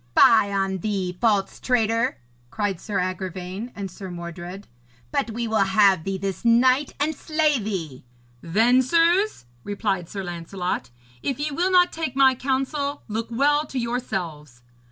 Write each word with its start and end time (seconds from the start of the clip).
'Fie 0.17 0.51
on 0.51 0.79
thee, 0.79 1.15
false 1.21 1.59
traitor,' 1.59 2.17
cried 2.49 2.81
Sir 2.81 2.97
Agravaine 2.97 3.71
and 3.75 3.91
Sir 3.91 4.09
Mordred, 4.09 4.65
'but 5.11 5.29
we 5.29 5.47
will 5.47 5.59
have 5.63 6.03
thee 6.05 6.17
this 6.17 6.43
night 6.43 6.95
and 6.99 7.13
slay 7.13 7.59
thee.' 7.59 8.03
'Then, 8.41 8.81
sirs,' 8.81 9.45
replied 9.63 10.09
Sir 10.09 10.23
Lancelot, 10.23 10.89
'if 11.21 11.39
ye 11.39 11.51
will 11.51 11.69
not 11.69 11.91
take 11.91 12.15
my 12.15 12.33
counsel, 12.33 13.03
look 13.07 13.27
well 13.29 13.63
to 13.67 13.77
yourselves.' 13.77 14.63